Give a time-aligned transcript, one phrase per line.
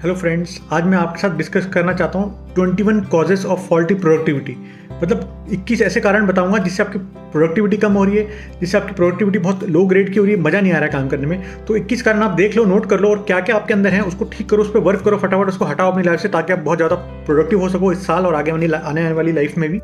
[0.00, 4.56] Hello friends आज मैं आपके साथ डिस्कस करना चाहता हूँ 21 कॉजेस ऑफ़ फॉल्टी प्रोडक्टिविटी
[5.02, 6.98] मतलब 21 ऐसे कारण बताऊँगा जिससे आपकी
[7.32, 8.24] प्रोडक्टिविटी कम हो रही है,
[8.60, 10.92] जिससे आपकी प्रोडक्टिविटी बहुत लो ग्रेड की हो रही है, मज़ा नहीं आ रहा है
[10.92, 13.56] काम करने में। तो 21 कारण आप देख लो नोट कर लो और क्या क्या
[13.56, 16.20] आपके अंदर है, उसको ठीक करो, उस पर वर्क करो फटाफट, उसको हटाओ अपनी लाइफ
[16.20, 16.96] से ताकि आप बहुत ज़्यादा
[17.26, 19.80] प्रोडक्टिव हो सको इस साल और आगे आने वाली लाइफ में भी।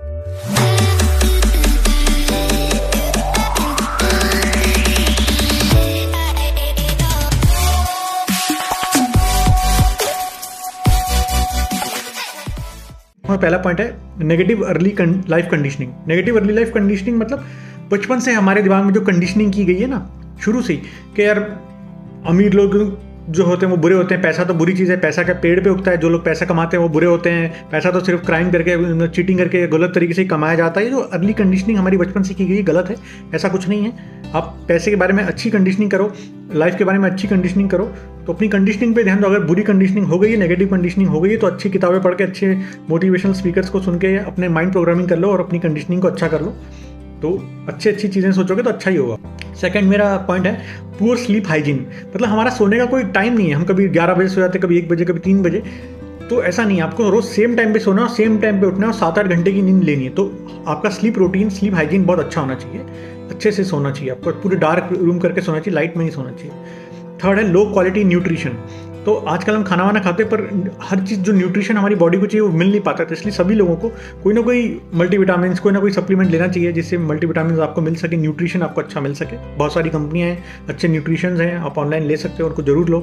[13.37, 14.95] हमारा पहला पॉइंट है negative early
[15.31, 17.45] life conditioning negative early life conditioning मतलब
[17.93, 20.07] बचपन से हमारे दिमाग में जो कंडीशनिंग की गई है ना,
[20.41, 20.79] शुरू से ही,
[21.17, 21.39] कि यार
[22.27, 22.75] अमीर लोग
[23.29, 25.59] जो होते हैं वो बुरे होते हैं, पैसा तो बुरी चीज़ है, पैसा का पेड़
[25.61, 28.25] पे उगता है, जो लोग पैसा कमाते हैं वो बुरे होते हैं, पैसा तो सिर्फ़
[28.27, 32.23] क्राइम करके चीटिंग करके गलत तरीके से कमाया जाता है जो अर्ली कंडीशनिंग हमारी बचपन
[32.23, 32.97] से की गई गलत है,
[33.35, 33.93] ऐसा कुछ नहीं है।
[34.35, 36.13] आप पैसे के बारे में अच्छी कंडीशनिंग करो
[36.55, 37.93] लाइफ के बारे में अच्छी कंडीशनिंग करो
[38.27, 41.21] तो अपनी कंडीशनिंग पे ध्यान दो। अगर बुरी कंडीशनिंग हो गई है नेगेटिव कंडीशनिंग हो
[41.21, 42.55] गई है तो अच्छी किताबें पढ़ के, अच्छे
[42.91, 46.29] मोटिवेशनल स्पीकर्स को सुन के अपने माइंड प्रोग्रामिंग कर लो और अपनी कंडीशनिंग को अच्छा
[46.29, 46.55] कर लो।
[47.23, 47.31] तो
[47.69, 50.55] अच्छी अच्छी चीज़ें सोचोगे तो अच्छा ही होगा। सेकंड मेरा पॉइंट है
[50.99, 54.29] पुअर स्लीप हाइजीन मतलब हमारा सोने का कोई टाइम नहीं है। हम कभी ग्यारह बजे
[54.29, 55.63] सो जाते, कभी एक बजे, कभी तीन बजे।
[56.31, 58.87] तो ऐसा नहीं है। आपको रोज सेम टाइम पे सोना और सेम टाइम पे उठना
[58.87, 60.25] है और सात आठ घंटे की नींद लेनी है। तो
[60.67, 62.81] आपका स्लीप रूटीन स्लीप हाइजीन बहुत अच्छा होना चाहिए।
[63.31, 66.31] अच्छे से सोना चाहिए। आपको पूरे डार्क रूम करके सोना चाहिए लाइट में नहीं सोना
[66.31, 66.53] चाहिए।
[67.25, 68.59] थर्ड है लो क्वालिटी न्यूट्रिशन
[69.05, 70.41] तो आजकल हम खाना वाना खाते पर
[70.83, 73.55] हर चीज़ जो न्यूट्रिशन हमारी बॉडी को चाहिए वो मिल नहीं पाता तो इसलिए सभी
[73.55, 73.89] लोगों को
[74.23, 78.17] कोई ना कोई मल्टीविटामिन कोई ना कोई सप्लीमेंट लेना चाहिए जिससे मल्टीविटामिन आपको मिल सके
[78.17, 82.17] न्यूट्रिशन आपको अच्छा मिल सके। बहुत सारी कंपनियाँ हैं, अच्छे न्यूट्रिशन हैं, आप ऑनलाइन ले
[82.17, 83.01] सकते हो, उनको ज़रूर लो।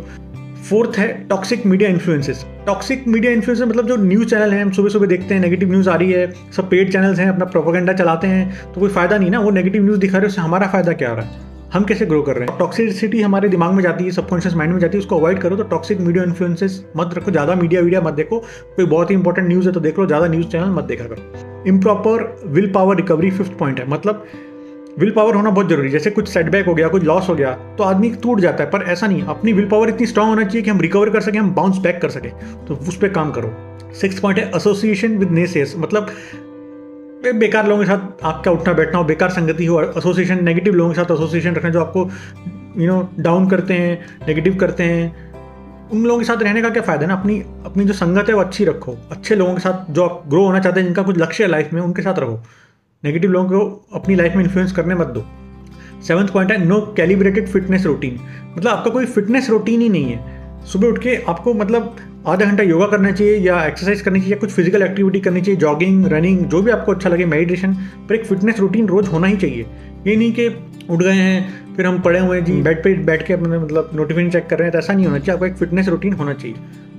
[0.70, 4.90] फोर्थ है toxic media influences toxic media influencer मतलब जो न्यूज़ चैनल हैं, हम सुबह
[4.90, 8.28] सुबह देखते हैं नेगेटिव न्यूज़ आ रही है, सब पेड चैनल्स हैं, अपना प्रोपोगेंडा चलाते
[8.28, 10.94] हैं तो कोई फ़ायदा नहीं ना, वो नेगेटिव न्यूज़ दिखा रहे हैं, उससे हमारा फ़ायदा
[10.94, 11.52] क्या आ रहा है?
[11.74, 12.58] हम कैसे ग्रो कर रहे हैं?
[12.58, 15.64] टॉक्सिसिटी हमारे दिमाग में जाती है सबकॉन्शियस माइंड में जाती है, उसको अवॉइड करो तो
[15.66, 18.40] टॉक्सिक मीडिया इन्फ्लुएंसेस मत रखो, ज़्यादा मीडिया वीडिया मत देखो,
[18.76, 21.64] कोई बहुत ही इंपॉर्टेंट न्यूज़ है तो देख लो, ज़्यादा न्यूज़ चैनल मत देखा करो।
[21.68, 24.24] Improper will power recovery fifth point है मतलब
[25.00, 27.54] विल पावर होना बहुत ज़रूरी है, जैसे कुछ सेटबैक हो गया, कुछ लॉस हो गया
[27.78, 30.62] तो आदमी टूट जाता है, पर ऐसा नहीं अपनी विल पावर इतनी स्ट्रांग होना चाहिए
[30.62, 32.32] कि हम रिकवर कर सकें, हम बाउंस बैक कर सकें
[32.66, 33.54] तो उस पर काम करो।
[33.96, 36.08] सिक्स पॉइंट है एसोसिएशन विद नेसेस मतलब
[37.24, 40.96] बेकार लोगों के साथ आपका उठना बैठना हो, बेकार संगति हो एसोसिएशन नेगेटिव लोगों के
[40.96, 42.10] साथ एसोसिएशन रखना जो आपको
[42.78, 45.32] यू नो डाउन करते हैं नेगेटिव करते हैं,
[45.92, 47.14] उन लोगों के साथ रहने का क्या फ़ायदा है ना?
[47.14, 50.46] अपनी अपनी जो संगत है वो अच्छी रखो। अच्छे लोगों के साथ जो आप ग्रो
[50.46, 52.42] होना चाहते हैं, जिनका कुछ लक्ष्य है लाइफ में, उनके साथ रहो।
[53.04, 55.26] नेगेटिव लोगों को अपनी लाइफ में इन्फ्लुएंस करने मत दो।
[56.08, 58.20] सेवन्थ पॉइंट है नो कैलिब्रेटेड फिटनेस रूटीन
[58.58, 61.96] मतलब आपका कोई फिटनेस रूटीन ही नहीं है। सुबह उठ के आपको मतलब
[62.28, 65.60] आधा घंटा योगा करना चाहिए या एक्सरसाइज करनी चाहिए या कुछ फ़िज़िकल एक्टिविटी करनी चाहिए
[65.60, 67.74] जॉगिंग रनिंग जो भी आपको अच्छा लगे मेडिटेशन
[68.10, 69.66] पर एक फिटनेस रूटीन रोज होना ही चाहिए।
[70.08, 70.48] ये नहीं कि
[70.90, 73.90] उठ गए हैं, फिर हम पड़े हुए हैं, जी बेड पे बैठ के अपने मतलब
[73.96, 76.34] नोटिफिकेशन चेक कर रहे हैं तो ऐसा नहीं होना चाहिए, आपको एक फिटनेस रूटीन होना
[76.34, 76.56] चाहिए।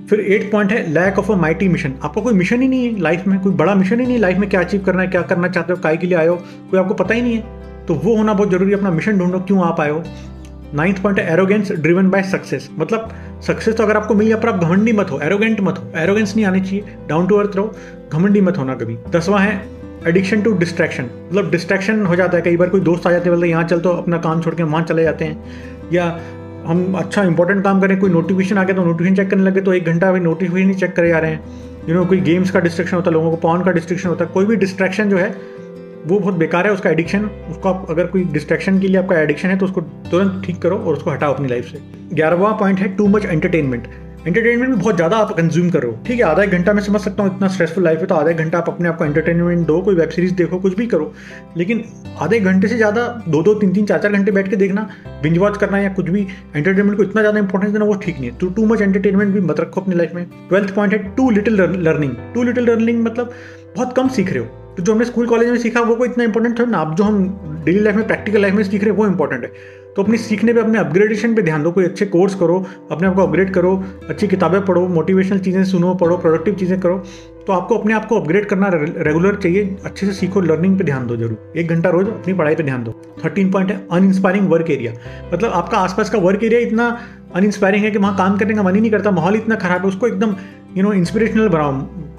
[0.09, 2.99] फिर एट पॉइंट है lack of a mighty mission आपको कोई मिशन ही नहीं है
[3.01, 5.47] लाइफ में, कोई बड़ा मिशन ही नहीं लाइफ में, क्या अचीव करना है, क्या करना
[5.47, 6.35] चाहते हो काय के लिए आयो
[6.71, 9.39] कोई आपको पता ही नहीं है। तो वो होना बहुत ज़रूरी है, अपना मिशन ढूंढो,
[9.39, 10.03] क्यों आप आयो
[10.73, 13.09] नाइन्थ पॉइंट है एरोगेंस ड्रिवन बाय सक्सेस मतलब
[13.43, 16.35] सक्सेस तो अगर आपको मिल गया पर आप घमंडी मत हो एरोगेंट मत हो। एरोगेंस
[16.35, 17.71] नहीं आनी चाहिए। डाउन टू अर्थ रहो,
[18.13, 19.61] घमंडी मत होना कभी। दसवां है
[20.07, 23.35] एडिक्शन टू डिस्ट्रैक्शन मतलब डिस्ट्रैक्शन हो जाता है, कई बार कोई दोस्त आ जाते हैं,
[23.35, 26.05] बोलते यहाँ चल तो अपना काम छोड़ के वहाँ चले जाते हैं। या
[26.65, 29.73] हम अच्छा इंपॉर्टेंट काम करें, कोई नोटिफिकेशन आ गया तो नोटिफिकेशन चेक करने लगे तो
[29.73, 32.59] एक घंटा अभी नोटिफिकेशन ही चेक करे जा रहे हैं। यू नो कोई गेम्स का
[32.59, 35.29] डिस्ट्रैक्शन होता है लोगों को पॉन का डिस्ट्रैक्शन होता है कोई भी डिस्ट्रैक्शन जो है
[36.07, 39.49] वो बहुत बेकार है, उसका एडिक्शन उसको आप अगर कोई डिस्ट्रैक्शन के लिए आपका एडिक्शन
[39.49, 41.79] है तो उसको तुरंत ठीक करो और उसको हटाओ अपनी लाइफ से।
[42.13, 43.87] ग्यारहवा पॉइंट है टू मच एंटरटेनमेंट
[44.27, 47.23] एंटरटेनमेंट भी बहुत ज़्यादा आप कंज्यूम कर ठीक है, आधा एक घंटा मैं समझ सकता
[47.23, 49.95] हूँ इतना स्ट्रेसफुल लाइफ है तो आधा एक घंटा आप अपने आपको एंटरटेनमेंट दो, कोई
[49.95, 51.13] वेब सीरीज़ देखो, कुछ भी करो।
[51.57, 51.83] लेकिन
[52.19, 54.89] आधे घंटे से ज़्यादा दो दो, तीन तीन, चार चार घंटे बैठ के देखना
[55.23, 56.21] बिंज वॉच करना या कुछ भी
[56.55, 59.41] एंटरटेनमेंट को इतना ज़्यादा इंपॉर्टेंस देना, वो ठीक नहीं है। तो टू मच एंटरटेनमेंट भी
[59.41, 63.33] मत रखो अपनी लाइफ में। ट्वेल्थ पॉइंट है too little learning too little learning मतलब
[63.75, 66.23] बहुत कम सीख रहे हो। तो जो हमने स्कूल कॉलेज में सीखा, वो कोई इतना
[66.23, 68.97] इंपॉर्टेंट था ना। अब जो हम डेली लाइफ में प्रैक्टिकल लाइफ में सीख रहे हैं,
[68.97, 69.51] वो इंपॉर्टेंट है।
[69.95, 73.15] तो अपनी सीखने पे, अपने अपग्रेडेशन पे ध्यान दो। कोई अच्छे कोर्स करो, अपने आप
[73.15, 73.75] को अपग्रेड करो,
[74.09, 77.03] अच्छी किताबें पढ़ो मोटिवेशनल चीज़ें सुनो, पढ़ो प्रोडक्टिव चीज़ें करो
[77.47, 81.05] तो आपको अपने आप को अपग्रेड करना रेगुलर चाहिए। अच्छे से सीखो लर्निंग पे ध्यान
[81.07, 82.91] दो ज़रूर। एक घंटा रोज अपनी पढ़ाई पे ध्यान दो।
[83.25, 84.93] थर्टीन पॉइंट है अनइंस्पायरिंग वर्क एरिया
[85.33, 86.87] मतलब आपका आसपास का वर्क एरिया इतना
[87.35, 89.87] अनइंस्पायरिंग है कि वहाँ काम करने का मन ही नहीं करता। माहौल इतना खराब है,
[89.87, 90.35] उसको एकदम
[90.77, 91.71] यू नो इंस्पिरेशनल बनाओ।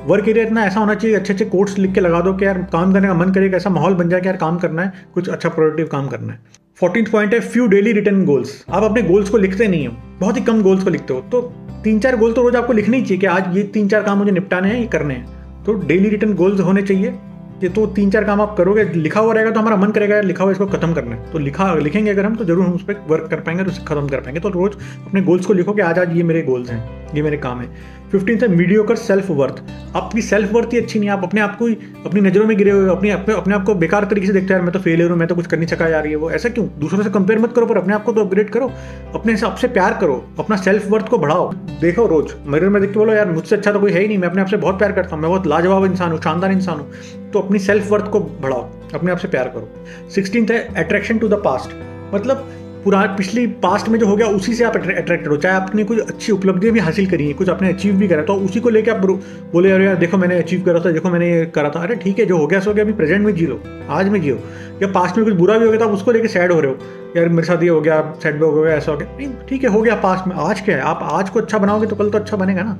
[0.06, 2.58] वर्क एरिया इतना ऐसा होना चाहिए अच्छे अच्छे कोर्स लिख के लगा दो कि यार
[2.72, 5.28] काम करने का मन करेगा ऐसा माहौल बन जाए कि यार काम करना है, कुछ
[5.28, 6.38] अच्छा प्रोडक्टिव काम करना है।
[6.80, 10.36] फोर्टीन पॉइंट है फ्यू डेली रिटर्न गोल्स आप अपने गोल्स को लिखते नहीं हो, बहुत
[10.36, 11.40] ही कम गोल्स को लिखते हो तो
[11.84, 14.18] तीन चार गोल तो रोज आपको लिखने ही चाहिए कि आज ये तीन चार काम
[14.18, 17.14] मुझे निपटाने हैं, ये करने हैं। तो डेली रिटर्न गोल्स होने चाहिए
[17.62, 20.24] ये तो तीन चार काम आप करोगे, लिखा हुआ रहेगा तो हमारा मन करेगा यार
[20.24, 22.82] लिखा हुआ इसको खत्म करना है। तो लिखा लिखेंगे अगर हम तो ज़रूर हम उस
[22.84, 24.76] पर वर्क कर पाएँगे तो उसे खत्म कर पाएँगे। तो रोज
[25.06, 27.94] अपने गोल्स को लिखो कि आज आज ये मेरे गोल्स हैं। ये मेरे काम है।
[28.12, 29.62] फिफ्टीन है मीडियो कर सेल्फ वर्थ
[29.96, 31.76] आपकी सेल्फ वर्थ ही अच्छी नहीं आप अपने आप को ही,
[32.06, 34.60] अपनी नज़रों में गिरे हुए अपने अपने अपने आप को बेकार तरीके से देखते हैं।
[34.60, 36.48] मैं तो फेलियर हूँ, मैं तो कुछ कर नहीं सका जा रही है वो। ऐसा
[36.48, 36.66] क्यों?
[36.78, 38.70] दूसरों से कंपेयर मत करो, पर अपने आप को तो अपग्रेड करो।
[39.14, 42.90] अपने से आपसे प्यार करो, अपना सेल्फ वर्थ को बढ़ाओ। देखो रोज मिरर में देख
[42.90, 44.78] के बोलो, यार, मुझसे अच्छा तो कोई है ही नहीं, मैं अपने आप से बहुत
[44.78, 48.10] प्यार करता हूँ, मैं बहुत लाजवाब इंसान हूँ, शानदार इंसान हूँ। तो अपनी सेल्फ वर्थ
[48.10, 51.74] को बढ़ाओ, अपने आप से प्यार करो। सिक्सटीन है अट्रैक्शन टू द पास्ट
[52.14, 52.48] मतलब
[52.86, 55.98] पुरा पिछली पास्ट में जो हो गया, उसी से आप अट्रैक्टेड हो। चाहे आपने कुछ
[56.00, 58.94] अच्छी उपलब्धियाँ भी हासिल करी है, कुछ आपने अचीव भी करा तो उसी को लेकर
[58.94, 59.04] आप
[59.52, 62.18] बोले, अरे यार, देखो मैंने अचीव करा था, देखो मैंने ये करा था। अरे ठीक
[62.18, 63.60] है, जो हो गया, सो गया, अभी प्रेजेंट में जी लो
[63.90, 64.38] आज में जियो।
[64.82, 66.70] या पास्ट में कुछ बुरा भी हो गया तो आप उसको लेकर सैड हो रहे
[66.70, 66.78] हो।
[67.16, 69.70] यार, मेरे साथ ये हो गया सैड हो गया ऐसा हो गया। नहीं, ठीक है,
[69.70, 70.82] हो गया पास्ट में। आज क्या है?
[70.82, 72.78] आप आज को अच्छा बनाओगे तो कल तो अच्छा बनेगा ना।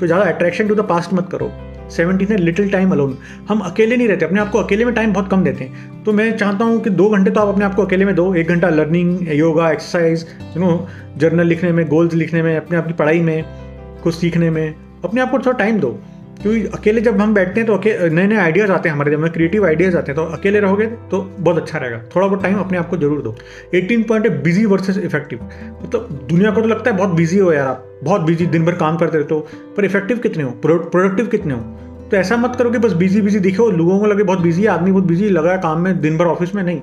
[0.00, 1.50] तो ज़्यादा अट्रैक्शन टू द पास्ट मत करो।
[1.90, 3.16] सेवनटीन है लिटिल टाइम अलोन
[3.48, 6.36] हम अकेले नहीं रहते, अपने आपको अकेले में टाइम बहुत कम देते हैं। तो मैं
[6.36, 9.28] चाहता हूँ कि दो घंटे तो आप अपने आपको अकेले में दो, एक घंटा learning
[9.30, 10.26] yoga exercise
[10.56, 10.86] you know
[11.18, 13.44] journal लिखने में गोल्स लिखने में, अपने आप की पढ़ाई में,
[14.02, 14.74] कुछ सीखने में,
[15.04, 15.98] अपने आप को थोड़ा टाइम दो।
[16.42, 19.30] क्योंकि अकेले जब हम बैठते हैं तो नए नए आइडियाज़ आते हैं हमारे जब में
[19.32, 22.78] क्रिएटिव आइडियाज़ आते हैं तो अकेले रहोगे तो बहुत अच्छा रहेगा। थोड़ा बहुत टाइम अपने
[22.78, 23.34] आप को ज़रूर दो।
[23.74, 25.40] 18 पॉइंट है बिज़ी वर्सेस इफ़ेक्टिव
[25.82, 28.74] मतलब दुनिया को तो लगता है बहुत बिज़ी हो यार आप। बहुत बिज़ी दिन भर
[28.76, 29.40] काम करते रहते हो,
[29.76, 30.50] पर इफ़ेक्टिव कितने हो?
[30.62, 31.60] प्रोडक्टिव कितने हो?
[32.10, 34.68] तो ऐसा मत करो कि बस बिज़ी बिज़ी दिखे लोगों को लगे बहुत बिज़ी है,
[34.68, 36.80] आदमी बहुत बिज़ी लगा है काम में, दिन भर ऑफ़िस में नहीं।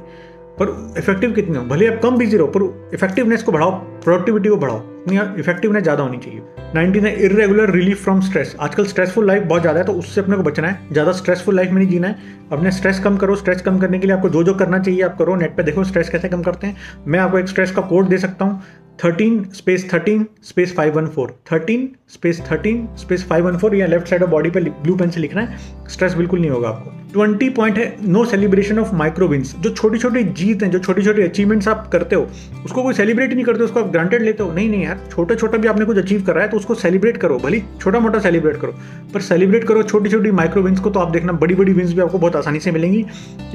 [0.59, 1.65] पर इफ़ेक्टिव कितने हो?
[1.65, 3.71] भले आप कम बिज़ी रहो, पर इफेक्टिवनेस को बढ़ाओ
[4.03, 6.41] प्रोडक्टिविटी को बढ़ाओ। इफेक्टिवनेस ज़्यादा होनी चाहिए।
[6.75, 10.37] नाइनटीन है इरेगुलर रिलीफ फ्रॉम स्ट्रेस आजकल स्ट्रेसफुल लाइफ बहुत ज़्यादा है तो उससे अपने
[10.37, 13.61] को बचना है। ज़्यादा स्ट्रेसफुल लाइफ में नहीं जीना है। अपने स्ट्रेस कम करो स्ट्रेस
[13.61, 16.09] कम करने के लिए आपको जो जो करना चाहिए, आप करो नेट पर देखो स्ट्रेस
[16.09, 18.61] कैसे कम करते हैं। मैं आपको एक स्ट्रेस का कोड दे सकता हूँ।
[18.99, 23.87] Thirteen space thirteen space five one four thirteen space thirteen space five one four या
[23.87, 25.57] लेफ़्ट साइड ऑफ़ बॉडी पे ब्लू पेन से लिखना है।
[25.89, 29.97] स्ट्रेस बिल्कुल नहीं होगा आपको। ट्वेंटी पॉइंट है no celebration of micro wins जो छोटी
[29.97, 32.27] छोटी जीत हैं, जो छोटी छोटी अचीवमेंट्स आप करते हो,
[32.65, 35.57] उसको कोई सेलिब्रेट नहीं करते, उसको आप ग्रांटेड लेते हो। नहीं नहीं यार छोटा छोटा
[35.57, 38.75] भी आपने कुछ अचीव करा है तो उसको सेलिब्रेट करो। भली छोटा मोटा सेलिब्रेट करो,
[39.13, 42.01] पर सेलिब्रेट करो छोटी छोटी माइक्रो विंस को तो आप देखना बड़ी बड़ी विंस भी
[42.01, 43.05] आपको बहुत आसानी से मिलेंगी।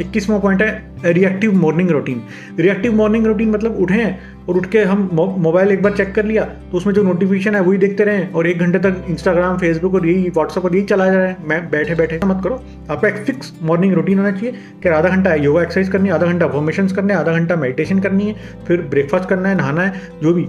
[0.00, 2.22] इक्कीसवा पॉइंट है reactive morning routine
[2.58, 4.04] reactive morning routine मतलब उठे
[4.50, 7.60] और उठ के हम मोबाइल एक बार चेक कर लिया तो उसमें जो नोटिफिकेशन है,
[7.60, 11.06] वही देखते रहे और एक घंटे तक इंस्टाग्राम फेसबुक और यही व्हाट्सअप और यही चला
[11.06, 12.60] जा रहा है। मैं बैठे बैठे मत करो।
[12.90, 16.26] आपका एक फिक्स मॉर्निंग रूटीन होना चाहिए कि आधा घंटा योगा एक्सरसाइज करनी है, आधा
[16.26, 18.34] घंटा फॉर्मेशन करने आधा घंटा मेडिटेशन करनी है,
[18.66, 20.44] फिर ब्रेकफास्ट करना है, नहाना है, जो भी।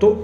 [0.00, 0.16] तो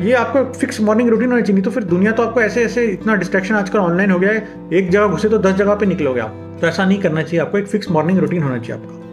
[0.00, 3.14] ये आपका फिक्स मॉर्निंग रूटीन होना चाहिए तो फिर दुनिया तो आपको ऐसे ऐसे इतना
[3.16, 6.58] डिस्ट्रैक्शन आजकल ऑनलाइन हो गया है, एक जगह घुसे तो दस जगह पे निकलोगे आप।
[6.60, 9.03] तो ऐसा नहीं करना चाहिए, आपको एक फिक्स मॉर्निंग रूटीन होना चाहिए आपका।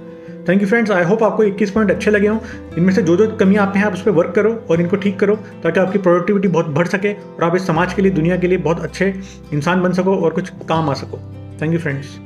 [0.50, 2.40] Thank you friends I hope आपको 21 पॉइंट अच्छे लगे हों।
[2.78, 5.20] इनमें से जो जो कमियाँ आप हैं, आप उस पर वर्क करो और इनको ठीक
[5.20, 8.48] करो ताकि आपकी प्रोडक्टिविटी बहुत बढ़ सके और आप इस समाज के लिए, दुनिया के
[8.48, 9.14] लिए बहुत अच्छे
[9.54, 11.20] इंसान बन सको और कुछ काम आ सको।
[11.62, 12.18] Thank you friends